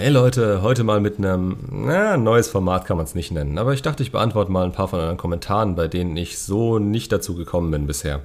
Hey 0.00 0.08
Leute, 0.08 0.62
heute 0.62 0.82
mal 0.82 0.98
mit 0.98 1.18
einem, 1.18 1.58
na, 1.70 2.16
neues 2.16 2.48
Format 2.48 2.86
kann 2.86 2.96
man 2.96 3.04
es 3.04 3.14
nicht 3.14 3.32
nennen, 3.32 3.58
aber 3.58 3.74
ich 3.74 3.82
dachte, 3.82 4.02
ich 4.02 4.12
beantworte 4.12 4.50
mal 4.50 4.64
ein 4.64 4.72
paar 4.72 4.88
von 4.88 4.98
euren 4.98 5.18
Kommentaren, 5.18 5.74
bei 5.74 5.88
denen 5.88 6.16
ich 6.16 6.38
so 6.38 6.78
nicht 6.78 7.12
dazu 7.12 7.34
gekommen 7.34 7.70
bin 7.70 7.86
bisher. 7.86 8.22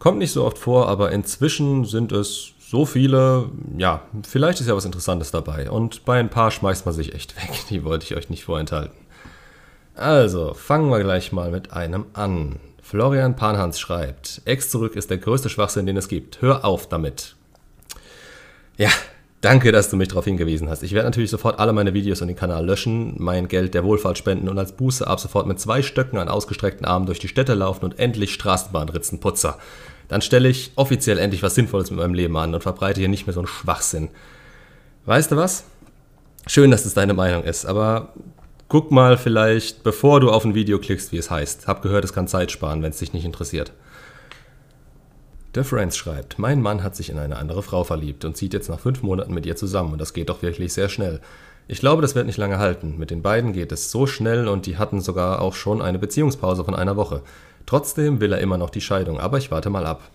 Kommt 0.00 0.18
nicht 0.18 0.32
so 0.32 0.44
oft 0.44 0.58
vor, 0.58 0.88
aber 0.88 1.12
inzwischen 1.12 1.84
sind 1.84 2.10
es 2.10 2.54
so 2.58 2.84
viele, 2.84 3.48
ja, 3.78 4.02
vielleicht 4.28 4.60
ist 4.60 4.66
ja 4.66 4.74
was 4.74 4.84
Interessantes 4.84 5.30
dabei 5.30 5.70
und 5.70 6.04
bei 6.04 6.18
ein 6.18 6.30
paar 6.30 6.50
schmeißt 6.50 6.84
man 6.84 6.96
sich 6.96 7.14
echt 7.14 7.36
weg, 7.40 7.52
die 7.70 7.84
wollte 7.84 8.04
ich 8.06 8.16
euch 8.16 8.28
nicht 8.28 8.42
vorenthalten. 8.42 8.98
Also, 9.94 10.52
fangen 10.52 10.90
wir 10.90 10.98
gleich 10.98 11.30
mal 11.30 11.52
mit 11.52 11.72
einem 11.72 12.06
an. 12.12 12.58
Florian 12.82 13.36
Panhans 13.36 13.78
schreibt, 13.78 14.42
Ex 14.46 14.68
zurück 14.68 14.96
ist 14.96 15.10
der 15.10 15.18
größte 15.18 15.48
Schwachsinn, 15.48 15.86
den 15.86 15.96
es 15.96 16.08
gibt. 16.08 16.42
Hör 16.42 16.64
auf 16.64 16.88
damit. 16.88 17.36
Ja, 18.76 18.90
Danke, 19.42 19.72
dass 19.72 19.90
du 19.90 19.96
mich 19.96 20.06
darauf 20.06 20.24
hingewiesen 20.24 20.68
hast. 20.68 20.84
Ich 20.84 20.92
werde 20.92 21.08
natürlich 21.08 21.30
sofort 21.30 21.58
alle 21.58 21.72
meine 21.72 21.94
Videos 21.94 22.22
und 22.22 22.28
den 22.28 22.36
Kanal 22.36 22.64
löschen, 22.64 23.16
mein 23.18 23.48
Geld 23.48 23.74
der 23.74 23.82
Wohlfahrt 23.82 24.16
spenden 24.16 24.48
und 24.48 24.56
als 24.56 24.70
Buße 24.70 25.04
ab 25.04 25.18
sofort 25.18 25.48
mit 25.48 25.58
zwei 25.58 25.82
Stöcken 25.82 26.16
an 26.18 26.28
ausgestreckten 26.28 26.86
Armen 26.86 27.06
durch 27.06 27.18
die 27.18 27.26
Städte 27.26 27.54
laufen 27.54 27.84
und 27.84 27.98
endlich 27.98 28.32
Straßenbahnritzen 28.34 29.18
putzer. 29.18 29.58
Dann 30.06 30.22
stelle 30.22 30.48
ich 30.48 30.70
offiziell 30.76 31.18
endlich 31.18 31.42
was 31.42 31.56
Sinnvolles 31.56 31.90
mit 31.90 31.98
meinem 31.98 32.14
Leben 32.14 32.36
an 32.36 32.54
und 32.54 32.62
verbreite 32.62 33.00
hier 33.00 33.08
nicht 33.08 33.26
mehr 33.26 33.34
so 33.34 33.40
einen 33.40 33.48
Schwachsinn. 33.48 34.10
Weißt 35.06 35.32
du 35.32 35.36
was? 35.36 35.64
Schön, 36.46 36.70
dass 36.70 36.86
es 36.86 36.94
deine 36.94 37.12
Meinung 37.12 37.42
ist, 37.42 37.66
aber 37.66 38.12
guck 38.68 38.92
mal 38.92 39.18
vielleicht, 39.18 39.82
bevor 39.82 40.20
du 40.20 40.30
auf 40.30 40.44
ein 40.44 40.54
Video 40.54 40.78
klickst, 40.78 41.10
wie 41.10 41.18
es 41.18 41.32
heißt. 41.32 41.66
Hab 41.66 41.82
gehört, 41.82 42.04
es 42.04 42.12
kann 42.12 42.28
Zeit 42.28 42.52
sparen, 42.52 42.80
wenn 42.84 42.90
es 42.90 42.98
dich 42.98 43.12
nicht 43.12 43.24
interessiert. 43.24 43.72
Difference 45.54 45.96
schreibt, 45.96 46.38
mein 46.38 46.62
Mann 46.62 46.82
hat 46.82 46.96
sich 46.96 47.10
in 47.10 47.18
eine 47.18 47.36
andere 47.36 47.62
Frau 47.62 47.84
verliebt 47.84 48.24
und 48.24 48.36
zieht 48.36 48.54
jetzt 48.54 48.68
nach 48.68 48.80
fünf 48.80 49.02
Monaten 49.02 49.34
mit 49.34 49.46
ihr 49.46 49.56
zusammen 49.56 49.92
und 49.92 50.00
das 50.00 50.14
geht 50.14 50.28
doch 50.28 50.42
wirklich 50.42 50.72
sehr 50.72 50.88
schnell. 50.88 51.20
Ich 51.68 51.80
glaube, 51.80 52.02
das 52.02 52.14
wird 52.14 52.26
nicht 52.26 52.38
lange 52.38 52.58
halten. 52.58 52.96
Mit 52.98 53.10
den 53.10 53.22
beiden 53.22 53.52
geht 53.52 53.72
es 53.72 53.90
so 53.90 54.06
schnell 54.06 54.48
und 54.48 54.66
die 54.66 54.78
hatten 54.78 55.00
sogar 55.00 55.40
auch 55.40 55.54
schon 55.54 55.80
eine 55.80 55.98
Beziehungspause 55.98 56.64
von 56.64 56.74
einer 56.74 56.96
Woche. 56.96 57.22
Trotzdem 57.66 58.20
will 58.20 58.32
er 58.32 58.40
immer 58.40 58.58
noch 58.58 58.70
die 58.70 58.80
Scheidung, 58.80 59.20
aber 59.20 59.38
ich 59.38 59.50
warte 59.50 59.70
mal 59.70 59.86
ab. 59.86 60.10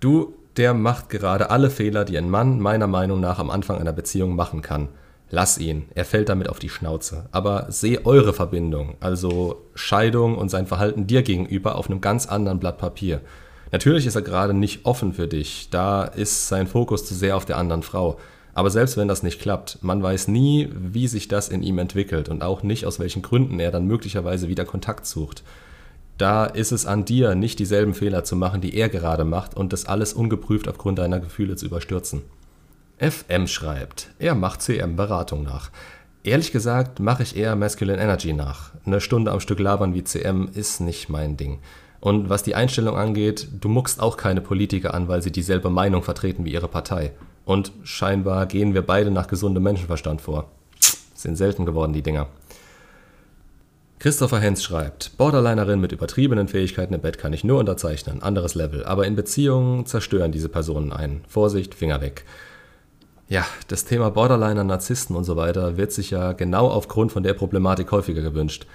Du, 0.00 0.34
der 0.56 0.74
macht 0.74 1.08
gerade 1.08 1.50
alle 1.50 1.70
Fehler, 1.70 2.04
die 2.04 2.18
ein 2.18 2.30
Mann 2.30 2.60
meiner 2.60 2.86
Meinung 2.86 3.20
nach 3.20 3.38
am 3.38 3.50
Anfang 3.50 3.78
einer 3.78 3.92
Beziehung 3.92 4.36
machen 4.36 4.62
kann. 4.62 4.88
Lass 5.30 5.58
ihn, 5.58 5.86
er 5.94 6.04
fällt 6.04 6.28
damit 6.28 6.48
auf 6.48 6.58
die 6.58 6.68
Schnauze. 6.68 7.26
Aber 7.30 7.66
seh 7.68 8.00
eure 8.04 8.32
Verbindung, 8.32 8.96
also 9.00 9.62
Scheidung 9.74 10.36
und 10.36 10.50
sein 10.50 10.66
Verhalten 10.66 11.06
dir 11.06 11.22
gegenüber 11.22 11.76
auf 11.76 11.88
einem 11.88 12.00
ganz 12.00 12.26
anderen 12.26 12.58
Blatt 12.58 12.78
Papier. 12.78 13.20
Natürlich 13.72 14.06
ist 14.06 14.16
er 14.16 14.22
gerade 14.22 14.54
nicht 14.54 14.84
offen 14.84 15.12
für 15.12 15.28
dich, 15.28 15.68
da 15.70 16.04
ist 16.04 16.48
sein 16.48 16.66
Fokus 16.66 17.04
zu 17.04 17.14
sehr 17.14 17.36
auf 17.36 17.44
der 17.44 17.56
anderen 17.56 17.82
Frau. 17.82 18.18
Aber 18.52 18.70
selbst 18.70 18.96
wenn 18.96 19.08
das 19.08 19.22
nicht 19.22 19.40
klappt, 19.40 19.78
man 19.82 20.02
weiß 20.02 20.28
nie, 20.28 20.68
wie 20.74 21.06
sich 21.06 21.28
das 21.28 21.48
in 21.48 21.62
ihm 21.62 21.78
entwickelt 21.78 22.28
und 22.28 22.42
auch 22.42 22.62
nicht, 22.62 22.84
aus 22.84 22.98
welchen 22.98 23.22
Gründen 23.22 23.60
er 23.60 23.70
dann 23.70 23.86
möglicherweise 23.86 24.48
wieder 24.48 24.64
Kontakt 24.64 25.06
sucht. 25.06 25.44
Da 26.18 26.44
ist 26.44 26.72
es 26.72 26.84
an 26.84 27.04
dir, 27.04 27.34
nicht 27.34 27.58
dieselben 27.58 27.94
Fehler 27.94 28.24
zu 28.24 28.36
machen, 28.36 28.60
die 28.60 28.74
er 28.74 28.88
gerade 28.88 29.24
macht 29.24 29.56
und 29.56 29.72
das 29.72 29.86
alles 29.86 30.12
ungeprüft 30.12 30.68
aufgrund 30.68 30.98
deiner 30.98 31.20
Gefühle 31.20 31.56
zu 31.56 31.66
überstürzen. 31.66 32.22
FM 32.98 33.46
schreibt, 33.46 34.10
er 34.18 34.34
macht 34.34 34.60
CM-Beratung 34.60 35.42
nach. 35.42 35.70
Ehrlich 36.22 36.52
gesagt 36.52 37.00
mache 37.00 37.22
ich 37.22 37.34
eher 37.34 37.56
Masculine 37.56 38.02
Energy 38.02 38.34
nach. 38.34 38.72
Eine 38.84 39.00
Stunde 39.00 39.30
am 39.30 39.40
Stück 39.40 39.58
labern 39.58 39.94
wie 39.94 40.04
CM 40.04 40.50
ist 40.52 40.80
nicht 40.80 41.08
mein 41.08 41.38
Ding. 41.38 41.60
Und 42.00 42.30
was 42.30 42.42
die 42.42 42.54
Einstellung 42.54 42.96
angeht, 42.96 43.48
du 43.60 43.68
muckst 43.68 44.00
auch 44.00 44.16
keine 44.16 44.40
Politiker 44.40 44.94
an, 44.94 45.08
weil 45.08 45.22
sie 45.22 45.32
dieselbe 45.32 45.70
Meinung 45.70 46.02
vertreten 46.02 46.44
wie 46.44 46.52
ihre 46.52 46.68
Partei. 46.68 47.12
Und 47.44 47.72
scheinbar 47.82 48.46
gehen 48.46 48.74
wir 48.74 48.82
beide 48.82 49.10
nach 49.10 49.26
gesundem 49.26 49.62
Menschenverstand 49.62 50.20
vor. 50.20 50.50
Sind 51.14 51.36
selten 51.36 51.66
geworden, 51.66 51.92
die 51.92 52.02
Dinger. 52.02 52.28
Christopher 53.98 54.38
Hens 54.38 54.64
schreibt, 54.64 55.18
Borderlinerin 55.18 55.78
mit 55.78 55.92
übertriebenen 55.92 56.48
Fähigkeiten 56.48 56.94
im 56.94 57.02
Bett 57.02 57.18
kann 57.18 57.34
ich 57.34 57.44
nur 57.44 57.58
unterzeichnen, 57.58 58.22
anderes 58.22 58.54
Level, 58.54 58.82
aber 58.86 59.06
in 59.06 59.14
Beziehungen 59.14 59.84
zerstören 59.84 60.32
diese 60.32 60.48
Personen 60.48 60.90
einen. 60.90 61.20
Vorsicht, 61.28 61.74
Finger 61.74 62.00
weg. 62.00 62.24
Ja, 63.28 63.44
das 63.68 63.84
Thema 63.84 64.10
Borderliner, 64.10 64.64
Narzissten 64.64 65.14
und 65.14 65.24
so 65.24 65.36
weiter 65.36 65.76
wird 65.76 65.92
sich 65.92 66.10
ja 66.10 66.32
genau 66.32 66.68
aufgrund 66.68 67.12
von 67.12 67.22
der 67.22 67.34
Problematik 67.34 67.92
häufiger 67.92 68.22
gewünscht. 68.22 68.66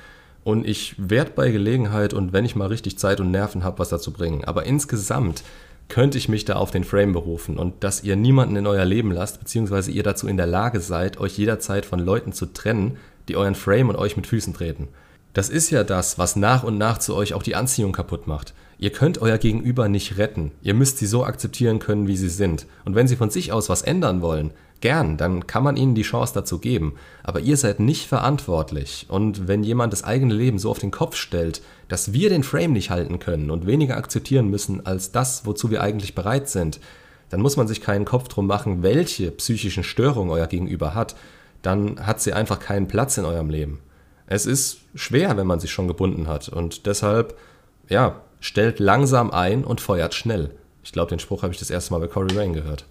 Und 0.45 0.67
ich 0.67 0.94
werde 1.00 1.31
bei 1.31 1.50
Gelegenheit 1.50 2.13
und 2.13 2.31
wenn 2.31 2.45
ich 2.45 2.56
mal 2.56 2.67
richtig 2.67 3.00
Zeit 3.00 3.19
und 3.19 3.31
Nerven 3.31 3.63
habe, 3.63 3.79
was 3.79 3.89
dazu 3.89 4.13
bringen. 4.13 4.44
Aber 4.45 4.67
insgesamt 4.67 5.44
könnte 5.89 6.19
ich 6.19 6.29
mich 6.29 6.45
da 6.45 6.57
auf 6.57 6.69
den 6.69 6.83
Frame 6.83 7.13
berufen 7.13 7.57
und 7.57 7.83
dass 7.83 8.03
ihr 8.03 8.16
niemanden 8.16 8.55
in 8.55 8.67
euer 8.67 8.85
Leben 8.85 9.11
lasst, 9.11 9.39
beziehungsweise 9.39 9.89
ihr 9.89 10.03
dazu 10.03 10.28
in 10.28 10.38
der 10.38 10.45
Lage 10.45 10.81
seid, 10.81 11.19
euch 11.19 11.35
jederzeit 11.39 11.84
von 11.84 11.97
Leuten 11.97 12.31
zu 12.31 12.45
trennen, 12.45 12.97
die 13.28 13.38
euren 13.38 13.55
Frame 13.55 13.89
und 13.89 13.95
euch 13.95 14.17
mit 14.17 14.28
Füßen 14.28 14.53
treten. 14.53 14.88
Das 15.34 15.50
ist 15.50 15.72
ja 15.72 15.84
das, 15.84 16.19
was 16.19 16.35
nach 16.35 16.63
und 16.63 16.78
nach 16.78 17.00
zu 17.00 17.16
euch 17.16 17.34
auch 17.34 17.41
die 17.41 17.55
Anziehung 17.55 17.91
kaputt 17.91 18.28
macht. 18.28 18.53
Ihr 18.78 18.91
könnt 18.91 19.22
euer 19.22 19.38
Gegenüber 19.38 19.88
nicht 19.88 20.18
retten. 20.18 20.52
Ihr 20.62 20.74
müsst 20.74 20.97
sie 20.97 21.06
so 21.06 21.24
akzeptieren 21.24 21.80
können, 21.80 22.08
wie 22.08 22.18
sie 22.18 22.30
sind. 22.30 22.68
Und 22.84 22.96
wenn 22.96 23.08
sie 23.08 23.16
von 23.16 23.30
sich 23.30 23.52
aus 23.52 23.69
was 23.69 23.81
ändern 23.81 24.22
wollen, 24.22 24.52
Gern, 24.81 25.18
dann 25.18 25.47
kann 25.47 25.63
man 25.63 25.78
ihnen 25.78 25.96
die 25.96 26.03
Chance 26.03 26.34
dazu 26.34 26.59
geben. 26.59 26.96
Aber 27.24 27.40
ihr 27.40 27.58
seid 27.58 27.80
nicht 27.80 28.08
verantwortlich. 28.08 29.08
Und 29.09 29.47
wenn 29.47 29.64
jemand 29.64 29.94
das 29.94 30.03
eigene 30.03 30.34
Leben 30.34 30.59
so 30.59 30.69
auf 30.69 30.80
den 30.80 30.91
Kopf 30.91 31.16
stellt, 31.16 31.62
dass 31.88 32.14
wir 32.14 32.30
den 32.30 32.44
Frame 32.44 32.74
nicht 32.74 32.90
halten 32.90 33.19
können 33.19 33.50
und 33.50 33.66
weniger 33.66 33.97
akzeptieren 33.97 34.50
müssen 34.50 34.85
als 34.85 35.12
das, 35.12 35.46
wozu 35.46 35.72
wir 35.72 35.81
eigentlich 35.81 36.14
bereit 36.14 36.50
sind, 36.50 36.80
dann 37.30 37.41
muss 37.41 37.58
man 37.58 37.68
sich 37.68 37.81
keinen 37.81 38.06
Kopf 38.06 38.28
drum 38.28 38.47
machen, 38.47 38.84
welche 38.84 39.31
psychischen 39.31 39.84
Störungen 39.84 40.31
euer 40.31 40.47
Gegenüber 40.47 40.94
hat. 40.94 41.16
Dann 41.62 42.06
hat 42.06 42.22
sie 42.22 42.34
einfach 42.34 42.59
keinen 42.59 42.88
Platz 42.88 43.18
in 43.18 43.25
eurem 43.25 43.50
Leben. 43.50 43.80
Es 44.28 44.46
ist 44.46 44.81
schwer, 44.94 45.38
wenn 45.38 45.47
man 45.47 45.59
sich 45.59 45.72
schon 45.72 45.88
gebunden 45.88 46.28
hat. 46.28 46.50
Und 46.50 46.85
deshalb, 46.85 47.35
ja, 47.90 48.22
stellt 48.45 48.78
langsam 48.79 49.31
ein 49.31 49.63
und 49.63 49.81
feuert 49.81 50.13
schnell. 50.13 50.51
Ich 50.83 50.91
glaube, 50.91 51.09
den 51.09 51.17
Spruch 51.17 51.41
habe 51.41 51.51
ich 51.51 51.57
das 51.57 51.72
erste 51.72 51.91
Mal 51.91 52.00
bei 52.00 52.07
Cory 52.07 52.38
Rain 52.38 52.53
gehört. 52.53 52.85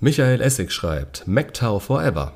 Michael 0.00 0.42
Essig 0.42 0.70
schreibt, 0.70 1.26
MacTow 1.26 1.82
forever. 1.82 2.34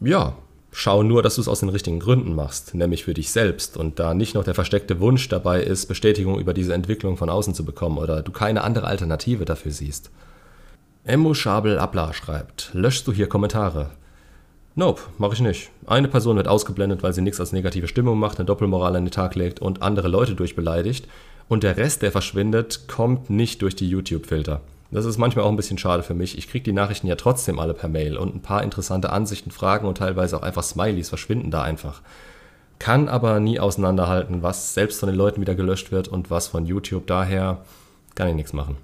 Ja, 0.00 0.36
schau 0.70 1.02
nur, 1.02 1.24
dass 1.24 1.34
du 1.34 1.40
es 1.40 1.48
aus 1.48 1.58
den 1.58 1.70
richtigen 1.70 1.98
Gründen 1.98 2.36
machst, 2.36 2.76
nämlich 2.76 3.02
für 3.02 3.14
dich 3.14 3.32
selbst 3.32 3.76
und 3.76 3.98
da 3.98 4.14
nicht 4.14 4.36
noch 4.36 4.44
der 4.44 4.54
versteckte 4.54 5.00
Wunsch 5.00 5.28
dabei 5.28 5.60
ist, 5.60 5.86
Bestätigung 5.86 6.38
über 6.38 6.54
diese 6.54 6.72
Entwicklung 6.72 7.16
von 7.16 7.28
außen 7.28 7.52
zu 7.52 7.64
bekommen 7.64 7.98
oder 7.98 8.22
du 8.22 8.30
keine 8.30 8.62
andere 8.62 8.86
Alternative 8.86 9.44
dafür 9.44 9.72
siehst. 9.72 10.12
Emu 11.02 11.34
Schabel 11.34 11.80
Abla 11.80 12.12
schreibt, 12.12 12.70
löschst 12.74 13.08
du 13.08 13.12
hier 13.12 13.28
Kommentare? 13.28 13.90
Nope, 14.76 15.02
mache 15.18 15.34
ich 15.34 15.40
nicht. 15.40 15.70
Eine 15.86 16.08
Person 16.08 16.36
wird 16.36 16.48
ausgeblendet, 16.48 17.04
weil 17.04 17.12
sie 17.12 17.22
nichts 17.22 17.38
als 17.38 17.52
negative 17.52 17.86
Stimmung 17.86 18.18
macht, 18.18 18.38
eine 18.38 18.46
Doppelmoral 18.46 18.96
an 18.96 19.04
den 19.04 19.12
Tag 19.12 19.36
legt 19.36 19.60
und 19.60 19.82
andere 19.82 20.08
Leute 20.08 20.34
durchbeleidigt 20.34 21.06
und 21.48 21.62
der 21.62 21.76
Rest, 21.76 22.02
der 22.02 22.10
verschwindet, 22.10 22.88
kommt 22.88 23.30
nicht 23.30 23.62
durch 23.62 23.76
die 23.76 23.88
YouTube-Filter. 23.88 24.62
Das 24.90 25.04
ist 25.04 25.18
manchmal 25.18 25.44
auch 25.44 25.50
ein 25.50 25.56
bisschen 25.56 25.78
schade 25.78 26.02
für 26.02 26.14
mich. 26.14 26.38
Ich 26.38 26.48
kriege 26.48 26.64
die 26.64 26.72
Nachrichten 26.72 27.06
ja 27.06 27.14
trotzdem 27.14 27.58
alle 27.58 27.74
per 27.74 27.88
Mail 27.88 28.16
und 28.16 28.34
ein 28.34 28.42
paar 28.42 28.62
interessante 28.62 29.10
Ansichten, 29.10 29.50
Fragen 29.50 29.86
und 29.86 29.98
teilweise 29.98 30.36
auch 30.36 30.42
einfach 30.42 30.62
Smileys 30.62 31.08
verschwinden 31.08 31.50
da 31.50 31.62
einfach. 31.62 32.00
Kann 32.80 33.08
aber 33.08 33.38
nie 33.40 33.60
auseinanderhalten, 33.60 34.42
was 34.42 34.74
selbst 34.74 35.00
von 35.00 35.08
den 35.08 35.16
Leuten 35.16 35.40
wieder 35.40 35.54
gelöscht 35.54 35.92
wird 35.92 36.08
und 36.08 36.30
was 36.30 36.48
von 36.48 36.66
YouTube. 36.66 37.06
Daher 37.06 37.64
kann 38.14 38.28
ich 38.28 38.34
nichts 38.34 38.52
machen. 38.52 38.76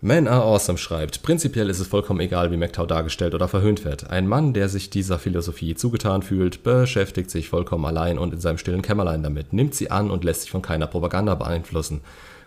Man 0.00 0.28
are 0.28 0.44
awesome 0.44 0.78
schreibt, 0.78 1.24
prinzipiell 1.24 1.68
ist 1.68 1.80
es 1.80 1.88
vollkommen 1.88 2.20
egal, 2.20 2.52
wie 2.52 2.56
MacTow 2.56 2.86
dargestellt 2.86 3.34
oder 3.34 3.48
verhöhnt 3.48 3.84
wird. 3.84 4.08
Ein 4.08 4.28
Mann, 4.28 4.52
der 4.52 4.68
sich 4.68 4.90
dieser 4.90 5.18
Philosophie 5.18 5.74
zugetan 5.74 6.22
fühlt, 6.22 6.62
beschäftigt 6.62 7.32
sich 7.32 7.48
vollkommen 7.48 7.84
allein 7.84 8.16
und 8.16 8.32
in 8.32 8.38
seinem 8.38 8.58
stillen 8.58 8.82
Kämmerlein 8.82 9.24
damit, 9.24 9.52
nimmt 9.52 9.74
sie 9.74 9.90
an 9.90 10.12
und 10.12 10.22
lässt 10.22 10.42
sich 10.42 10.52
von 10.52 10.62
keiner 10.62 10.86
Propaganda 10.86 11.34
beeinflussen. 11.34 12.02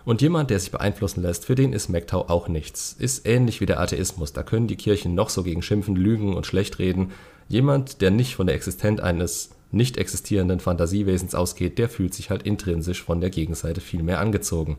Und 0.05 0.21
jemand, 0.21 0.49
der 0.49 0.61
sich 0.61 0.71
beeinflussen 0.71 1.23
lässt, 1.23 1.43
für 1.43 1.55
den 1.55 1.73
ist 1.73 1.89
MGTOW 1.89 2.29
auch 2.29 2.47
nichts. 2.47 2.95
Ist 2.97 3.27
ähnlich 3.27 3.59
wie 3.59 3.65
der 3.65 3.81
Atheismus. 3.81 4.31
Da 4.31 4.43
können 4.43 4.67
die 4.67 4.77
Kirchen 4.77 5.13
noch 5.13 5.29
so 5.29 5.43
gegen 5.43 5.61
schimpfen, 5.61 5.97
lügen 5.97 6.37
und 6.37 6.45
schlecht 6.45 6.79
reden. 6.79 7.11
Jemand, 7.49 7.99
der 7.99 8.11
nicht 8.11 8.35
von 8.35 8.47
der 8.47 8.55
Existenz 8.55 9.01
eines 9.01 9.49
nicht 9.71 9.97
existierenden 9.97 10.61
Fantasiewesens 10.61 11.35
ausgeht, 11.35 11.79
der 11.79 11.89
fühlt 11.89 12.13
sich 12.13 12.29
halt 12.29 12.43
intrinsisch 12.43 13.03
von 13.03 13.19
der 13.19 13.29
Gegenseite 13.29 13.81
viel 13.81 14.03
mehr 14.03 14.21
angezogen. 14.21 14.77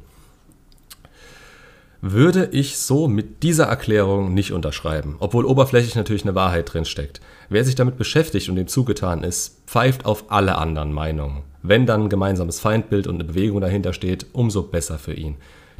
Würde 2.04 2.48
ich 2.50 2.78
so 2.78 3.06
mit 3.06 3.44
dieser 3.44 3.66
Erklärung 3.66 4.34
nicht 4.34 4.50
unterschreiben, 4.50 5.14
obwohl 5.20 5.44
oberflächlich 5.44 5.94
natürlich 5.94 6.24
eine 6.24 6.34
Wahrheit 6.34 6.74
drinsteckt. 6.74 7.20
Wer 7.48 7.64
sich 7.64 7.76
damit 7.76 7.96
beschäftigt 7.96 8.48
und 8.48 8.56
dem 8.56 8.66
zugetan 8.66 9.22
ist, 9.22 9.62
pfeift 9.68 10.04
auf 10.04 10.24
alle 10.32 10.58
anderen 10.58 10.92
Meinungen. 10.92 11.44
Wenn 11.62 11.86
dann 11.86 12.02
ein 12.02 12.08
gemeinsames 12.08 12.58
Feindbild 12.58 13.06
und 13.06 13.14
eine 13.14 13.24
Bewegung 13.24 13.60
dahinter 13.60 13.92
steht, 13.92 14.26
umso 14.32 14.64
besser 14.64 14.98
für 14.98 15.14
ihn. 15.14 15.36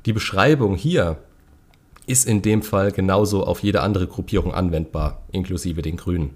Die 0.07 0.13
Beschreibung 0.13 0.77
hier 0.77 1.17
ist 2.07 2.29
in 2.29 2.41
dem 2.41 2.63
Fall 2.63 2.93
genauso 2.93 3.45
auf 3.45 3.65
jede 3.65 3.81
andere 3.81 4.07
Gruppierung 4.07 4.55
anwendbar, 4.55 5.23
inklusive 5.33 5.83
den 5.83 5.97
Grünen. 5.97 6.35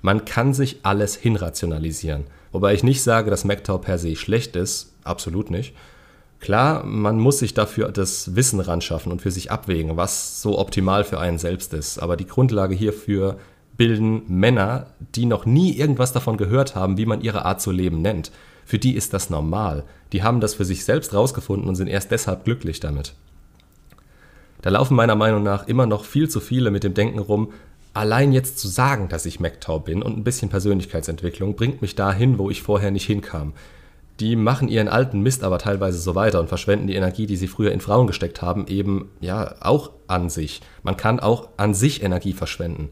Man 0.00 0.24
kann 0.24 0.54
sich 0.54 0.78
alles 0.82 1.14
hinrationalisieren. 1.14 2.24
Wobei 2.52 2.72
ich 2.72 2.82
nicht 2.82 3.02
sage, 3.02 3.28
dass 3.28 3.44
MacTow 3.44 3.82
per 3.82 3.98
se 3.98 4.16
schlecht 4.16 4.56
ist, 4.56 4.94
absolut 5.04 5.50
nicht. 5.50 5.74
Klar, 6.40 6.84
man 6.84 7.18
muss 7.18 7.38
sich 7.38 7.54
dafür 7.54 7.90
das 7.90 8.36
Wissen 8.36 8.60
ran 8.60 8.80
schaffen 8.80 9.10
und 9.10 9.22
für 9.22 9.30
sich 9.30 9.50
abwägen, 9.50 9.96
was 9.96 10.42
so 10.42 10.58
optimal 10.58 11.04
für 11.04 11.18
einen 11.18 11.38
selbst 11.38 11.72
ist. 11.72 11.98
Aber 11.98 12.16
die 12.16 12.26
Grundlage 12.26 12.74
hierfür 12.74 13.38
bilden 13.76 14.22
Männer, 14.28 14.86
die 15.14 15.26
noch 15.26 15.46
nie 15.46 15.76
irgendwas 15.76 16.12
davon 16.12 16.36
gehört 16.36 16.74
haben, 16.74 16.98
wie 16.98 17.06
man 17.06 17.20
ihre 17.20 17.44
Art 17.44 17.60
zu 17.60 17.70
leben 17.70 18.02
nennt. 18.02 18.32
Für 18.64 18.78
die 18.78 18.94
ist 18.94 19.12
das 19.12 19.30
normal. 19.30 19.84
Die 20.12 20.22
haben 20.22 20.40
das 20.40 20.54
für 20.54 20.64
sich 20.64 20.84
selbst 20.84 21.14
rausgefunden 21.14 21.68
und 21.68 21.76
sind 21.76 21.88
erst 21.88 22.10
deshalb 22.10 22.44
glücklich 22.44 22.80
damit. 22.80 23.14
Da 24.62 24.70
laufen 24.70 24.96
meiner 24.96 25.14
Meinung 25.14 25.42
nach 25.42 25.68
immer 25.68 25.86
noch 25.86 26.04
viel 26.04 26.28
zu 26.28 26.40
viele 26.40 26.70
mit 26.70 26.82
dem 26.82 26.94
Denken 26.94 27.18
rum, 27.18 27.52
allein 27.94 28.32
jetzt 28.32 28.58
zu 28.58 28.68
sagen, 28.68 29.08
dass 29.08 29.24
ich 29.24 29.40
MacTau 29.40 29.78
bin 29.78 30.02
und 30.02 30.18
ein 30.18 30.24
bisschen 30.24 30.48
Persönlichkeitsentwicklung 30.48 31.56
bringt 31.56 31.82
mich 31.82 31.94
dahin, 31.94 32.38
wo 32.38 32.50
ich 32.50 32.62
vorher 32.62 32.90
nicht 32.90 33.06
hinkam. 33.06 33.52
Die 34.20 34.36
machen 34.36 34.68
ihren 34.68 34.88
alten 34.88 35.20
Mist 35.20 35.44
aber 35.44 35.58
teilweise 35.58 35.98
so 35.98 36.14
weiter 36.14 36.40
und 36.40 36.48
verschwenden 36.48 36.86
die 36.86 36.94
Energie, 36.94 37.26
die 37.26 37.36
sie 37.36 37.48
früher 37.48 37.72
in 37.72 37.80
Frauen 37.80 38.06
gesteckt 38.06 38.40
haben, 38.40 38.66
eben 38.66 39.10
ja 39.20 39.54
auch 39.60 39.90
an 40.06 40.30
sich. 40.30 40.62
Man 40.82 40.96
kann 40.96 41.20
auch 41.20 41.48
an 41.56 41.74
sich 41.74 42.02
Energie 42.02 42.32
verschwenden 42.32 42.88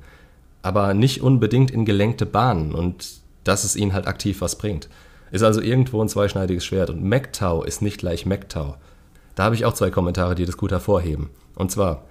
aber 0.65 0.95
nicht 0.95 1.21
unbedingt 1.21 1.71
in 1.71 1.85
gelenkte 1.85 2.25
Bahnen 2.25 2.75
und 2.75 3.21
dass 3.45 3.65
es 3.65 3.77
ihnen 3.77 3.93
halt 3.93 4.07
aktiv 4.07 4.41
was 4.41 4.57
bringt. 4.57 4.89
Ist 5.31 5.43
also 5.43 5.61
irgendwo 5.61 6.01
ein 6.01 6.09
zweischneidiges 6.09 6.65
Schwert 6.65 6.89
und 6.89 7.05
MacTau 7.05 7.63
ist 7.63 7.83
nicht 7.83 7.99
gleich 7.99 8.25
MacTau. 8.25 8.77
Da 9.35 9.45
habe 9.45 9.55
ich 9.55 9.67
auch 9.67 9.75
zwei 9.75 9.91
Kommentare, 9.91 10.35
die 10.35 10.47
das 10.47 10.57
gut 10.57 10.73
hervorheben. 10.73 11.29
Und 11.55 11.71
zwar, 11.71 12.05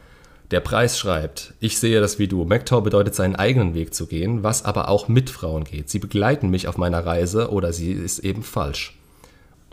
der 0.51 0.60
Preis 0.60 1.00
schreibt, 1.00 1.56
ich 1.62 1.80
sehe 1.80 2.00
das 2.00 2.19
wie 2.19 2.27
du. 2.27 2.45
MacTau 2.45 2.81
bedeutet 2.81 3.15
seinen 3.15 3.36
eigenen 3.36 3.74
Weg 3.74 3.95
zu 3.95 4.06
gehen, 4.06 4.44
was 4.44 4.63
aber 4.63 4.88
auch 4.88 5.07
mit 5.07 5.31
Frauen 5.31 5.63
geht. 5.63 5.89
Sie 5.89 6.00
begleiten 6.00 6.50
mich 6.50 6.68
auf 6.68 6.77
meiner 6.77 7.04
Reise 7.04 7.50
oder 7.50 7.74
sie 7.74 7.92
ist 7.92 8.19
eben 8.19 8.44
falsch. 8.44 8.95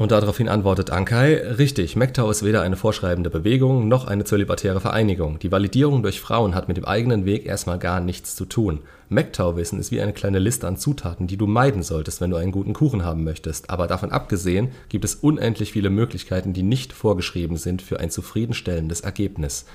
Und 0.01 0.13
daraufhin 0.13 0.49
antwortet 0.49 0.89
Ankai, 0.89 1.35
richtig, 1.59 1.95
MGTOW 1.95 2.31
ist 2.31 2.43
weder 2.43 2.63
eine 2.63 2.79
vorschreibende 2.79 3.29
Bewegung 3.29 3.87
noch 3.87 4.07
eine 4.07 4.25
zölibatäre 4.25 4.81
Vereinigung. 4.81 5.39
Die 5.41 5.53
Validierung 5.53 6.03
durch 6.03 6.23
Frauen 6.23 6.55
hat 6.55 6.69
mit 6.69 6.79
dem 6.79 6.87
eigenen 6.87 7.27
Weg 7.27 7.45
erstmal 7.45 7.79
gar 7.79 8.01
nichts 8.01 8.35
zu 8.35 8.47
tun. 8.47 8.81
MGTOW-Wissen 9.11 9.79
ist 9.79 9.91
wie 9.91 10.01
eine 10.01 10.15
kleine 10.15 10.39
Liste 10.39 10.67
an 10.67 10.79
Zutaten, 10.79 11.27
die 11.27 11.37
du 11.37 11.47
meiden 11.47 11.83
solltest, 11.83 12.23
wenn 12.23 12.31
du 12.31 12.39
einen 12.39 12.51
guten 12.51 12.73
Kuchen 12.73 13.05
haben 13.05 13.25
möchtest. 13.25 13.69
Aber 13.69 13.87
davon 13.89 14.11
abgesehen 14.11 14.71
gibt 14.89 15.05
es 15.05 15.17
unendlich 15.17 15.73
viele 15.73 15.91
Möglichkeiten, 15.91 16.55
die 16.55 16.63
nicht 16.63 16.95
vorgeschrieben 16.95 17.59
sind 17.59 17.83
für 17.83 18.01
ein 18.01 18.09
zufriedenstellendes 18.09 19.03
Ergebnis. 19.03 19.67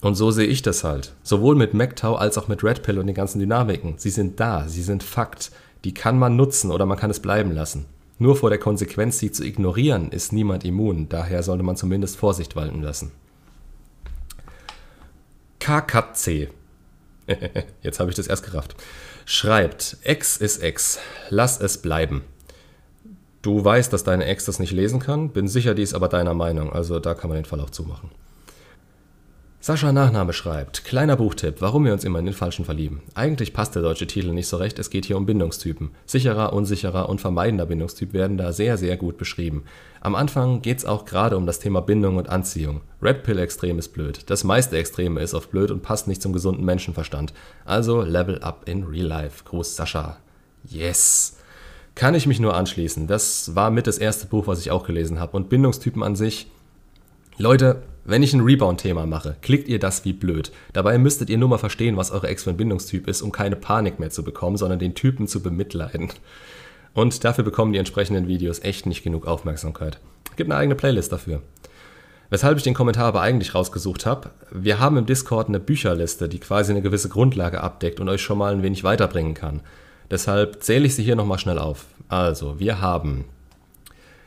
Und 0.00 0.14
so 0.14 0.30
sehe 0.30 0.46
ich 0.46 0.62
das 0.62 0.84
halt. 0.84 1.12
Sowohl 1.24 1.56
mit 1.56 1.74
MGTOW 1.74 2.20
als 2.20 2.38
auch 2.38 2.46
mit 2.46 2.62
Red 2.62 2.84
Pill 2.84 3.00
und 3.00 3.08
den 3.08 3.16
ganzen 3.16 3.40
Dynamiken. 3.40 3.94
Sie 3.96 4.10
sind 4.10 4.38
da, 4.38 4.68
sie 4.68 4.82
sind 4.82 5.02
Fakt. 5.02 5.50
Die 5.82 5.92
kann 5.92 6.20
man 6.20 6.36
nutzen 6.36 6.70
oder 6.70 6.86
man 6.86 6.98
kann 6.98 7.10
es 7.10 7.18
bleiben 7.18 7.50
lassen. 7.50 7.86
Nur 8.18 8.36
vor 8.36 8.50
der 8.50 8.58
Konsequenz, 8.58 9.18
sie 9.18 9.32
zu 9.32 9.44
ignorieren, 9.44 10.10
ist 10.10 10.32
niemand 10.32 10.64
immun, 10.64 11.08
daher 11.08 11.42
sollte 11.42 11.64
man 11.64 11.76
zumindest 11.76 12.16
Vorsicht 12.16 12.54
walten 12.54 12.82
lassen. 12.82 13.10
KKC. 15.58 16.50
Jetzt 17.82 17.98
habe 18.00 18.10
ich 18.10 18.16
das 18.16 18.26
erst 18.26 18.44
gerafft. 18.44 18.76
Schreibt, 19.24 19.96
Ex 20.02 20.36
ist 20.36 20.62
Ex, 20.62 20.98
lass 21.30 21.60
es 21.60 21.78
bleiben. 21.78 22.22
Du 23.42 23.64
weißt, 23.64 23.92
dass 23.92 24.04
deine 24.04 24.26
Ex 24.26 24.44
das 24.44 24.58
nicht 24.58 24.72
lesen 24.72 25.00
kann, 25.00 25.30
bin 25.30 25.48
sicher, 25.48 25.74
die 25.74 25.82
ist 25.82 25.94
aber 25.94 26.08
deiner 26.08 26.34
Meinung, 26.34 26.72
also 26.72 27.00
da 27.00 27.14
kann 27.14 27.30
man 27.30 27.36
den 27.36 27.44
Fall 27.44 27.60
auch 27.60 27.70
zumachen. 27.70 28.10
Sascha 29.64 29.92
Nachname 29.92 30.34
schreibt, 30.34 30.84
kleiner 30.84 31.16
Buchtipp, 31.16 31.62
warum 31.62 31.86
wir 31.86 31.94
uns 31.94 32.04
immer 32.04 32.18
in 32.18 32.26
den 32.26 32.34
Falschen 32.34 32.66
verlieben. 32.66 33.00
Eigentlich 33.14 33.54
passt 33.54 33.74
der 33.74 33.80
deutsche 33.80 34.06
Titel 34.06 34.34
nicht 34.34 34.46
so 34.46 34.58
recht, 34.58 34.78
es 34.78 34.90
geht 34.90 35.06
hier 35.06 35.16
um 35.16 35.24
Bindungstypen. 35.24 35.92
Sicherer, 36.04 36.52
unsicherer 36.52 37.08
und 37.08 37.22
vermeidender 37.22 37.64
Bindungstyp 37.64 38.12
werden 38.12 38.36
da 38.36 38.52
sehr, 38.52 38.76
sehr 38.76 38.98
gut 38.98 39.16
beschrieben. 39.16 39.64
Am 40.02 40.16
Anfang 40.16 40.60
geht's 40.60 40.84
auch 40.84 41.06
gerade 41.06 41.38
um 41.38 41.46
das 41.46 41.60
Thema 41.60 41.80
Bindung 41.80 42.18
und 42.18 42.28
Anziehung. 42.28 42.82
Red 43.00 43.22
Pill 43.22 43.38
Extrem 43.38 43.78
ist 43.78 43.94
blöd. 43.94 44.28
Das 44.28 44.44
meiste 44.44 44.76
Extreme 44.76 45.18
ist 45.22 45.32
oft 45.32 45.50
blöd 45.50 45.70
und 45.70 45.80
passt 45.80 46.08
nicht 46.08 46.20
zum 46.20 46.34
gesunden 46.34 46.66
Menschenverstand. 46.66 47.32
Also 47.64 48.02
Level 48.02 48.40
Up 48.40 48.68
in 48.68 48.84
Real 48.84 49.06
Life. 49.06 49.44
Gruß 49.46 49.76
Sascha. 49.76 50.18
Yes! 50.68 51.38
Kann 51.94 52.14
ich 52.14 52.26
mich 52.26 52.38
nur 52.38 52.54
anschließen. 52.54 53.06
Das 53.06 53.56
war 53.56 53.70
mit 53.70 53.86
das 53.86 53.96
erste 53.96 54.26
Buch, 54.26 54.46
was 54.46 54.60
ich 54.60 54.70
auch 54.70 54.84
gelesen 54.84 55.18
habe. 55.18 55.34
Und 55.34 55.48
Bindungstypen 55.48 56.02
an 56.02 56.16
sich. 56.16 56.50
Leute, 57.38 57.82
wenn 58.04 58.22
ich 58.22 58.34
ein 58.34 58.40
Rebound-Thema 58.40 59.06
mache, 59.06 59.36
klickt 59.40 59.68
ihr 59.68 59.78
das 59.78 60.04
wie 60.04 60.12
blöd. 60.12 60.52
Dabei 60.72 60.98
müsstet 60.98 61.30
ihr 61.30 61.38
nur 61.38 61.48
mal 61.48 61.58
verstehen, 61.58 61.96
was 61.96 62.10
eure 62.10 62.28
Ex 62.28 62.44
für 62.44 62.50
ein 62.50 62.56
Bindungstyp 62.56 63.08
ist, 63.08 63.22
um 63.22 63.32
keine 63.32 63.56
Panik 63.56 63.98
mehr 63.98 64.10
zu 64.10 64.22
bekommen, 64.22 64.56
sondern 64.56 64.78
den 64.78 64.94
Typen 64.94 65.26
zu 65.26 65.42
bemitleiden. 65.42 66.10
Und 66.92 67.24
dafür 67.24 67.44
bekommen 67.44 67.72
die 67.72 67.78
entsprechenden 67.78 68.28
Videos 68.28 68.60
echt 68.60 68.86
nicht 68.86 69.02
genug 69.02 69.26
Aufmerksamkeit. 69.26 69.98
Gibt 70.36 70.50
eine 70.50 70.58
eigene 70.58 70.74
Playlist 70.74 71.12
dafür. 71.12 71.42
Weshalb 72.30 72.56
ich 72.56 72.64
den 72.64 72.74
Kommentar 72.74 73.06
aber 73.06 73.20
eigentlich 73.20 73.54
rausgesucht 73.54 74.06
habe, 74.06 74.30
wir 74.50 74.80
haben 74.80 74.96
im 74.96 75.06
Discord 75.06 75.48
eine 75.48 75.60
Bücherliste, 75.60 76.28
die 76.28 76.40
quasi 76.40 76.72
eine 76.72 76.82
gewisse 76.82 77.08
Grundlage 77.08 77.60
abdeckt 77.60 78.00
und 78.00 78.08
euch 78.08 78.22
schon 78.22 78.38
mal 78.38 78.52
ein 78.52 78.62
wenig 78.62 78.84
weiterbringen 78.84 79.34
kann. 79.34 79.60
Deshalb 80.10 80.62
zähle 80.62 80.86
ich 80.86 80.94
sie 80.94 81.02
hier 81.02 81.16
nochmal 81.16 81.38
schnell 81.38 81.58
auf. 81.58 81.86
Also, 82.08 82.58
wir 82.58 82.80
haben 82.80 83.24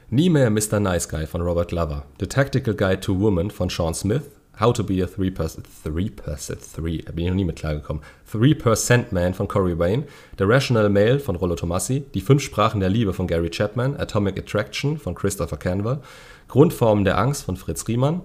Nie 0.10 0.30
mehr 0.30 0.50
Mr. 0.50 0.80
Nice 0.80 1.10
Guy 1.10 1.28
von 1.28 1.42
Robert 1.42 1.68
Glover, 1.68 2.04
The 2.22 2.28
Tactical 2.28 2.74
Guide 2.74 3.02
to 3.02 3.20
Woman 3.20 3.52
von 3.52 3.70
Sean 3.70 3.94
Smith, 3.94 4.22
How 4.58 4.72
to 4.72 4.82
be 4.82 5.04
a 5.04 5.06
3%, 5.06 5.64
3%, 5.86 6.76
3, 6.78 7.12
bin 7.12 7.26
ich 7.26 7.28
noch 7.28 7.36
nie 7.36 7.44
mit 7.44 7.58
klargekommen, 7.58 8.02
3% 8.32 9.08
Man 9.12 9.34
von 9.34 9.50
Corey 9.50 9.78
Wayne, 9.78 10.06
The 10.38 10.46
Rational 10.46 10.88
Male 10.88 11.20
von 11.20 11.36
Rollo 11.36 11.56
Tomassi, 11.56 12.06
Die 12.14 12.22
fünf 12.22 12.42
Sprachen 12.42 12.80
der 12.80 12.88
Liebe 12.88 13.12
von 13.12 13.28
Gary 13.28 13.50
Chapman, 13.50 14.00
Atomic 14.00 14.40
Attraction 14.40 14.98
von 14.98 15.14
Christopher 15.14 15.58
Canver, 15.58 16.02
Grundformen 16.48 17.04
der 17.04 17.18
Angst 17.18 17.44
von 17.44 17.58
Fritz 17.58 17.86
Riemann. 17.90 18.22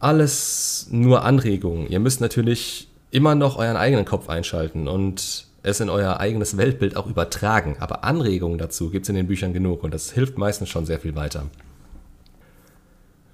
Alles 0.00 0.88
nur 0.90 1.22
Anregungen. 1.22 1.86
Ihr 1.86 2.00
müsst 2.00 2.20
natürlich 2.20 2.88
immer 3.12 3.36
noch 3.36 3.56
euren 3.56 3.76
eigenen 3.76 4.04
Kopf 4.04 4.28
einschalten 4.28 4.88
und 4.88 5.47
es 5.62 5.80
in 5.80 5.90
euer 5.90 6.20
eigenes 6.20 6.56
Weltbild 6.56 6.96
auch 6.96 7.06
übertragen. 7.06 7.76
Aber 7.80 8.04
Anregungen 8.04 8.58
dazu 8.58 8.90
gibt 8.90 9.04
es 9.04 9.08
in 9.08 9.16
den 9.16 9.26
Büchern 9.26 9.52
genug 9.52 9.82
und 9.84 9.92
das 9.92 10.12
hilft 10.12 10.38
meistens 10.38 10.68
schon 10.68 10.86
sehr 10.86 11.00
viel 11.00 11.14
weiter. 11.14 11.46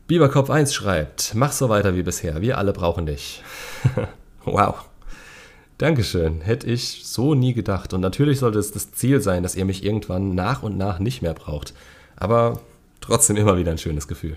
Biberkopf 0.07 0.51
1 0.51 0.75
schreibt, 0.75 1.35
mach 1.35 1.53
so 1.53 1.69
weiter 1.69 1.97
wie 1.97 2.03
bisher, 2.03 2.43
wir 2.43 2.59
alle 2.59 2.73
brauchen 2.73 3.07
dich. 3.07 3.43
wow. 4.45 4.85
Dankeschön, 5.79 6.41
hätte 6.41 6.67
ich 6.67 7.05
so 7.05 7.35
nie 7.35 7.53
gedacht. 7.53 7.93
Und 7.95 8.01
natürlich 8.01 8.39
sollte 8.39 8.59
es 8.59 8.71
das 8.71 8.93
Ziel 8.93 9.21
sein, 9.21 9.43
dass 9.43 9.57
ihr 9.57 9.65
mich 9.65 9.85
irgendwann 9.85 10.35
nach 10.35 10.63
und 10.63 10.77
nach 10.77 10.99
nicht 10.99 11.23
mehr 11.23 11.35
braucht. 11.35 11.75
Aber 12.17 12.61
trotzdem 13.01 13.37
immer 13.37 13.57
wieder 13.57 13.73
ein 13.73 13.79
schönes 13.79 14.07
Gefühl. 14.07 14.37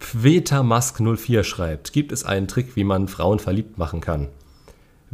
Pvetamask04 0.00 1.44
schreibt, 1.44 1.92
gibt 1.92 2.10
es 2.10 2.24
einen 2.24 2.48
Trick, 2.48 2.76
wie 2.76 2.84
man 2.84 3.08
Frauen 3.08 3.38
verliebt 3.38 3.78
machen 3.78 4.00
kann? 4.00 4.28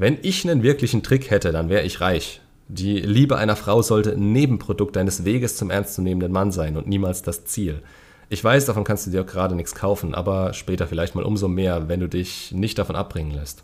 Wenn 0.00 0.16
ich 0.23 0.49
einen 0.49 0.62
wirklichen 0.62 1.02
Trick 1.02 1.28
hätte, 1.28 1.52
dann 1.52 1.69
wäre 1.69 1.83
ich 1.83 2.00
reich. 2.00 2.40
Die 2.69 3.00
Liebe 3.00 3.37
einer 3.37 3.54
Frau 3.54 3.83
sollte 3.83 4.12
ein 4.12 4.33
Nebenprodukt 4.33 4.97
deines 4.97 5.26
Weges 5.26 5.59
zum 5.59 5.69
ernstzunehmenden 5.69 6.33
Mann 6.33 6.52
sein 6.52 6.78
und 6.78 6.87
niemals 6.87 7.21
das 7.21 7.45
Ziel. 7.45 7.83
Ich 8.30 8.42
weiß, 8.42 8.64
davon 8.64 8.85
kannst 8.85 9.07
du 9.07 9.11
dir 9.11 9.25
gerade 9.25 9.54
nichts 9.54 9.75
kaufen, 9.75 10.14
aber 10.14 10.54
später 10.54 10.87
vielleicht 10.87 11.14
mal 11.14 11.25
umso 11.25 11.49
mehr, 11.49 11.90
wenn 11.90 12.00
du 12.00 12.09
dich 12.09 12.50
nicht 12.50 12.78
davon 12.78 12.97
abbringen 12.97 13.33
lässt. 13.33 13.62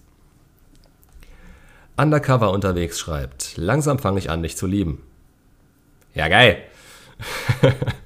Undercover 1.96 2.50
unterwegs 2.50 2.98
schreibt, 2.98 3.56
langsam 3.56 3.98
fange 3.98 4.18
ich 4.18 4.28
an, 4.28 4.42
dich 4.42 4.58
zu 4.58 4.66
lieben. 4.66 5.00
Ja, 6.12 6.28
geil. 6.28 6.58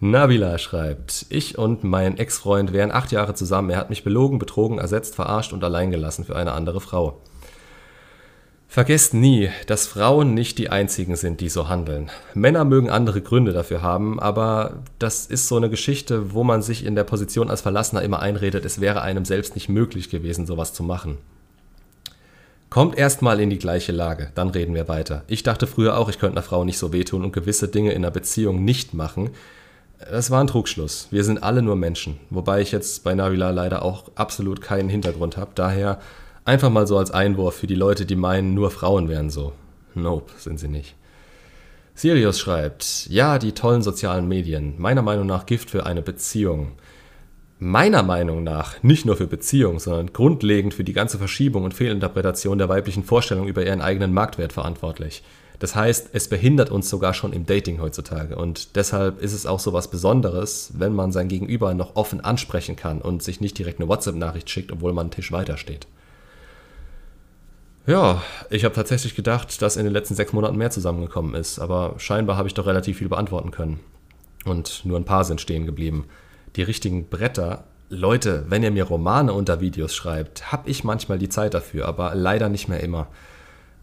Nabila 0.00 0.58
schreibt, 0.58 1.26
ich 1.30 1.56
und 1.56 1.84
mein 1.84 2.18
Ex-Freund 2.18 2.72
wären 2.72 2.90
acht 2.90 3.12
Jahre 3.12 3.34
zusammen. 3.34 3.70
Er 3.70 3.78
hat 3.78 3.90
mich 3.90 4.04
belogen, 4.04 4.38
betrogen, 4.38 4.78
ersetzt, 4.78 5.14
verarscht 5.14 5.52
und 5.52 5.64
allein 5.64 5.90
gelassen 5.90 6.24
für 6.24 6.36
eine 6.36 6.52
andere 6.52 6.80
Frau. 6.80 7.20
Vergesst 8.74 9.14
nie, 9.14 9.50
dass 9.68 9.86
Frauen 9.86 10.34
nicht 10.34 10.58
die 10.58 10.68
einzigen 10.68 11.14
sind, 11.14 11.40
die 11.40 11.48
so 11.48 11.68
handeln. 11.68 12.10
Männer 12.34 12.64
mögen 12.64 12.90
andere 12.90 13.22
Gründe 13.22 13.52
dafür 13.52 13.82
haben, 13.82 14.18
aber 14.18 14.82
das 14.98 15.26
ist 15.26 15.46
so 15.46 15.56
eine 15.56 15.70
Geschichte, 15.70 16.34
wo 16.34 16.42
man 16.42 16.60
sich 16.60 16.84
in 16.84 16.96
der 16.96 17.04
Position 17.04 17.50
als 17.50 17.60
Verlassener 17.60 18.02
immer 18.02 18.18
einredet, 18.18 18.64
es 18.64 18.80
wäre 18.80 19.02
einem 19.02 19.24
selbst 19.24 19.54
nicht 19.54 19.68
möglich 19.68 20.10
gewesen, 20.10 20.44
sowas 20.44 20.72
zu 20.72 20.82
machen. 20.82 21.18
Kommt 22.68 22.98
erstmal 22.98 23.38
in 23.38 23.50
die 23.50 23.58
gleiche 23.58 23.92
Lage, 23.92 24.32
dann 24.34 24.48
reden 24.48 24.74
wir 24.74 24.88
weiter. 24.88 25.22
Ich 25.28 25.44
dachte 25.44 25.68
früher 25.68 25.96
auch, 25.96 26.08
ich 26.08 26.18
könnte 26.18 26.38
einer 26.38 26.42
Frau 26.42 26.64
nicht 26.64 26.78
so 26.78 26.92
wehtun 26.92 27.22
und 27.22 27.32
gewisse 27.32 27.68
Dinge 27.68 27.92
in 27.92 27.98
einer 27.98 28.10
Beziehung 28.10 28.64
nicht 28.64 28.92
machen, 28.92 29.30
das 30.10 30.30
war 30.30 30.40
ein 30.40 30.46
Trugschluss. 30.46 31.08
Wir 31.10 31.24
sind 31.24 31.42
alle 31.42 31.62
nur 31.62 31.76
Menschen. 31.76 32.18
Wobei 32.30 32.60
ich 32.60 32.72
jetzt 32.72 33.04
bei 33.04 33.14
Navila 33.14 33.50
leider 33.50 33.82
auch 33.82 34.10
absolut 34.14 34.60
keinen 34.60 34.88
Hintergrund 34.88 35.36
habe. 35.36 35.52
Daher 35.54 36.00
einfach 36.44 36.70
mal 36.70 36.86
so 36.86 36.98
als 36.98 37.10
Einwurf 37.10 37.56
für 37.56 37.66
die 37.66 37.74
Leute, 37.74 38.06
die 38.06 38.16
meinen, 38.16 38.54
nur 38.54 38.70
Frauen 38.70 39.08
wären 39.08 39.30
so. 39.30 39.52
Nope, 39.94 40.32
sind 40.38 40.58
sie 40.58 40.68
nicht. 40.68 40.94
Sirius 41.94 42.40
schreibt, 42.40 43.06
ja, 43.08 43.38
die 43.38 43.52
tollen 43.52 43.82
sozialen 43.82 44.26
Medien. 44.26 44.74
Meiner 44.78 45.02
Meinung 45.02 45.26
nach 45.26 45.46
Gift 45.46 45.70
für 45.70 45.86
eine 45.86 46.02
Beziehung. 46.02 46.72
Meiner 47.60 48.02
Meinung 48.02 48.42
nach 48.42 48.82
nicht 48.82 49.06
nur 49.06 49.16
für 49.16 49.28
Beziehungen, 49.28 49.78
sondern 49.78 50.12
grundlegend 50.12 50.74
für 50.74 50.82
die 50.82 50.92
ganze 50.92 51.18
Verschiebung 51.18 51.62
und 51.62 51.72
Fehlinterpretation 51.72 52.58
der 52.58 52.68
weiblichen 52.68 53.04
Vorstellung 53.04 53.46
über 53.46 53.64
ihren 53.64 53.80
eigenen 53.80 54.12
Marktwert 54.12 54.52
verantwortlich. 54.52 55.22
Das 55.64 55.74
heißt, 55.74 56.10
es 56.12 56.28
behindert 56.28 56.70
uns 56.70 56.90
sogar 56.90 57.14
schon 57.14 57.32
im 57.32 57.46
Dating 57.46 57.80
heutzutage. 57.80 58.36
Und 58.36 58.76
deshalb 58.76 59.22
ist 59.22 59.32
es 59.32 59.46
auch 59.46 59.58
so 59.58 59.72
was 59.72 59.88
Besonderes, 59.88 60.72
wenn 60.76 60.94
man 60.94 61.10
sein 61.10 61.26
Gegenüber 61.26 61.72
noch 61.72 61.96
offen 61.96 62.20
ansprechen 62.20 62.76
kann 62.76 63.00
und 63.00 63.22
sich 63.22 63.40
nicht 63.40 63.56
direkt 63.56 63.80
eine 63.80 63.88
WhatsApp-Nachricht 63.88 64.50
schickt, 64.50 64.72
obwohl 64.72 64.92
man 64.92 65.04
einen 65.04 65.12
Tisch 65.12 65.32
weiter 65.32 65.56
steht. 65.56 65.86
Ja, 67.86 68.22
ich 68.50 68.66
habe 68.66 68.74
tatsächlich 68.74 69.14
gedacht, 69.14 69.62
dass 69.62 69.78
in 69.78 69.84
den 69.84 69.94
letzten 69.94 70.14
sechs 70.14 70.34
Monaten 70.34 70.58
mehr 70.58 70.70
zusammengekommen 70.70 71.34
ist, 71.34 71.58
aber 71.58 71.94
scheinbar 71.96 72.36
habe 72.36 72.48
ich 72.48 72.52
doch 72.52 72.66
relativ 72.66 72.98
viel 72.98 73.08
beantworten 73.08 73.50
können. 73.50 73.80
Und 74.44 74.84
nur 74.84 74.98
ein 74.98 75.06
paar 75.06 75.24
sind 75.24 75.40
stehen 75.40 75.64
geblieben. 75.64 76.04
Die 76.56 76.62
richtigen 76.62 77.08
Bretter. 77.08 77.64
Leute, 77.88 78.44
wenn 78.50 78.62
ihr 78.62 78.70
mir 78.70 78.84
Romane 78.84 79.32
unter 79.32 79.62
Videos 79.62 79.94
schreibt, 79.94 80.52
habe 80.52 80.68
ich 80.68 80.84
manchmal 80.84 81.16
die 81.16 81.30
Zeit 81.30 81.54
dafür, 81.54 81.88
aber 81.88 82.14
leider 82.14 82.50
nicht 82.50 82.68
mehr 82.68 82.80
immer. 82.80 83.06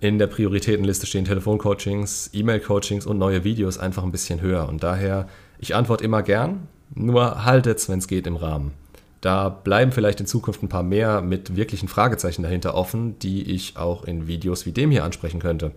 In 0.02 0.18
der 0.18 0.26
Prioritätenliste 0.26 1.06
stehen 1.06 1.26
Telefoncoachings, 1.26 2.32
E-Mail-Coachings 2.34 3.06
und 3.06 3.20
neue 3.20 3.44
Videos 3.44 3.78
einfach 3.78 4.04
ein 4.04 4.12
bisschen 4.12 4.42
höher. 4.42 4.68
Und 4.68 4.82
daher, 4.82 5.28
ich 5.60 5.76
antworte 5.76 6.04
immer 6.04 6.24
gern, 6.24 6.68
nur 6.96 7.46
haltet's, 7.46 7.88
wenn 7.88 8.00
es 8.00 8.08
geht, 8.08 8.26
im 8.26 8.36
Rahmen. 8.36 8.74
Da 9.22 9.50
bleiben 9.50 9.92
vielleicht 9.92 10.20
in 10.20 10.26
Zukunft 10.26 10.64
ein 10.64 10.70
paar 10.70 10.82
mehr 10.82 11.22
mit 11.22 11.56
wirklichen 11.56 11.88
Fragezeichen 11.88 12.42
dahinter 12.42 12.74
offen, 12.74 13.20
die 13.20 13.44
ich 13.44 13.78
auch 13.78 14.04
in 14.04 14.26
Videos 14.26 14.66
wie 14.66 14.72
dem 14.72 14.90
hier 14.90 15.04
ansprechen 15.04 15.40
könnte. 15.40 15.72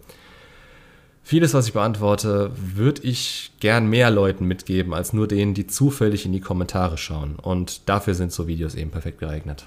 Vieles, 1.22 1.52
was 1.52 1.66
ich 1.66 1.74
beantworte, 1.74 2.50
würde 2.56 3.02
ich 3.02 3.52
gern 3.60 3.90
mehr 3.90 4.10
Leuten 4.10 4.46
mitgeben, 4.46 4.94
als 4.94 5.12
nur 5.12 5.28
denen, 5.28 5.52
die 5.52 5.66
zufällig 5.66 6.24
in 6.24 6.32
die 6.32 6.40
Kommentare 6.40 6.96
schauen. 6.96 7.36
Und 7.36 7.90
dafür 7.90 8.14
sind 8.14 8.32
so 8.32 8.46
Videos 8.46 8.74
eben 8.74 8.90
perfekt 8.90 9.18
geeignet. 9.18 9.66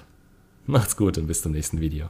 Macht's 0.66 0.96
gut 0.96 1.16
und 1.16 1.28
bis 1.28 1.42
zum 1.42 1.52
nächsten 1.52 1.80
Video. 1.80 2.08